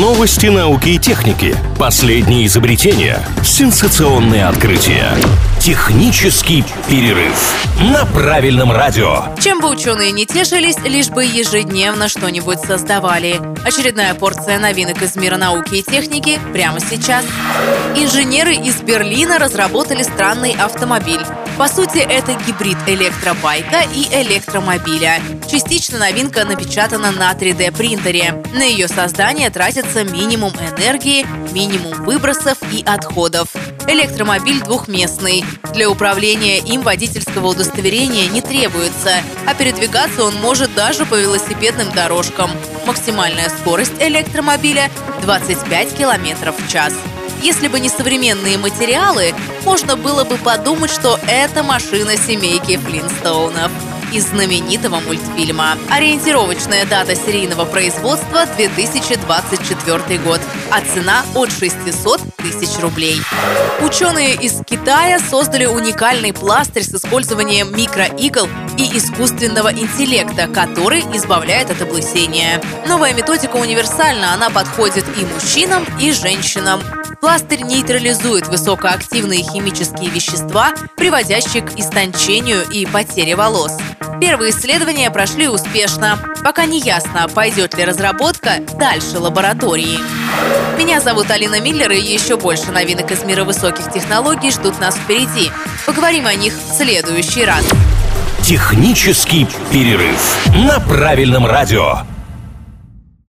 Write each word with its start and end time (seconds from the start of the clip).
Новости 0.00 0.46
науки 0.46 0.88
и 0.88 0.98
техники. 0.98 1.54
Последние 1.78 2.46
изобретения. 2.46 3.18
Сенсационные 3.44 4.46
открытия. 4.46 5.10
Технический 5.60 6.64
перерыв 6.88 7.34
на 7.78 8.06
правильном 8.06 8.72
радио. 8.72 9.24
Чем 9.38 9.60
бы 9.60 9.68
ученые 9.68 10.12
не 10.12 10.24
тешились, 10.24 10.78
лишь 10.82 11.10
бы 11.10 11.24
ежедневно 11.24 12.08
что-нибудь 12.08 12.60
создавали. 12.60 13.38
Очередная 13.66 14.14
порция 14.14 14.58
новинок 14.58 15.02
из 15.02 15.14
мира 15.14 15.36
науки 15.36 15.74
и 15.74 15.82
техники 15.82 16.40
прямо 16.54 16.80
сейчас. 16.80 17.26
Инженеры 17.94 18.54
из 18.54 18.80
Берлина 18.80 19.38
разработали 19.38 20.04
странный 20.04 20.52
автомобиль. 20.52 21.20
По 21.58 21.68
сути, 21.68 21.98
это 21.98 22.32
гибрид 22.46 22.78
электробайка 22.86 23.82
и 23.94 24.08
электромобиля. 24.22 25.20
Частично 25.50 25.98
новинка 25.98 26.44
напечатана 26.44 27.12
на 27.12 27.30
3D-принтере. 27.32 28.42
На 28.54 28.62
ее 28.62 28.88
создание 28.88 29.50
тратится 29.50 30.02
минимум 30.02 30.52
энергии, 30.52 31.26
минимум 31.52 32.04
выбросов 32.04 32.58
и 32.72 32.82
отходов. 32.84 33.48
Электромобиль 33.86 34.60
двухместный. 34.62 35.44
Для 35.74 35.90
управления 35.90 36.58
им 36.58 36.82
водительского 36.82 37.48
удостоверения 37.48 38.28
не 38.28 38.40
требуется, 38.40 39.16
а 39.46 39.54
передвигаться 39.54 40.24
он 40.24 40.34
может 40.36 40.74
даже 40.74 41.04
по 41.04 41.16
велосипедным 41.16 41.92
дорожкам. 41.92 42.50
Максимальная 42.86 43.50
скорость 43.50 44.00
электромобиля 44.00 44.90
25 45.22 45.96
км 45.96 46.52
в 46.52 46.72
час. 46.72 46.94
Если 47.42 47.66
бы 47.66 47.80
не 47.80 47.88
современные 47.88 48.56
материалы, 48.56 49.34
можно 49.64 49.96
было 49.96 50.22
бы 50.22 50.36
подумать, 50.36 50.92
что 50.92 51.18
это 51.26 51.64
машина 51.64 52.16
семейки 52.16 52.76
Флинстоунов 52.76 53.72
из 54.12 54.28
знаменитого 54.28 55.00
мультфильма. 55.00 55.76
Ориентировочная 55.90 56.86
дата 56.86 57.16
серийного 57.16 57.64
производства 57.64 58.46
2024 58.46 60.18
год, 60.18 60.40
а 60.72 60.80
цена 60.80 61.22
от 61.34 61.52
600 61.52 62.20
тысяч 62.38 62.80
рублей. 62.80 63.20
Ученые 63.82 64.34
из 64.34 64.64
Китая 64.64 65.18
создали 65.18 65.66
уникальный 65.66 66.32
пластырь 66.32 66.82
с 66.82 66.94
использованием 66.94 67.76
микроигл 67.76 68.48
и 68.78 68.96
искусственного 68.96 69.70
интеллекта, 69.70 70.48
который 70.48 71.00
избавляет 71.14 71.70
от 71.70 71.82
облысения. 71.82 72.62
Новая 72.88 73.12
методика 73.12 73.56
универсальна, 73.56 74.32
она 74.32 74.48
подходит 74.48 75.04
и 75.18 75.26
мужчинам, 75.26 75.84
и 76.00 76.10
женщинам. 76.12 76.80
Пластырь 77.20 77.62
нейтрализует 77.62 78.48
высокоактивные 78.48 79.42
химические 79.42 80.10
вещества, 80.10 80.72
приводящие 80.96 81.62
к 81.62 81.78
истончению 81.78 82.66
и 82.70 82.86
потере 82.86 83.36
волос. 83.36 83.72
Первые 84.20 84.52
исследования 84.52 85.10
прошли 85.10 85.48
успешно. 85.48 86.18
Пока 86.44 86.66
не 86.66 86.80
ясно, 86.80 87.28
пойдет 87.28 87.74
ли 87.74 87.84
разработка 87.84 88.58
дальше 88.78 89.18
лаборатории. 89.18 89.98
Меня 90.76 91.00
зовут 91.00 91.30
Алина 91.30 91.60
Миллер, 91.60 91.92
и 91.92 92.00
еще 92.00 92.36
больше 92.36 92.72
новинок 92.72 93.12
из 93.12 93.22
мира 93.22 93.44
высоких 93.44 93.92
технологий 93.92 94.50
ждут 94.50 94.80
нас 94.80 94.96
впереди. 94.96 95.52
Поговорим 95.86 96.26
о 96.26 96.34
них 96.34 96.52
в 96.54 96.76
следующий 96.76 97.44
раз. 97.44 97.64
Технический 98.42 99.46
перерыв 99.70 100.36
на 100.56 100.80
правильном 100.80 101.46
радио. 101.46 101.98